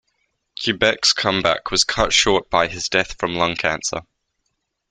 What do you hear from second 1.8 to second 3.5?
cut short by his death from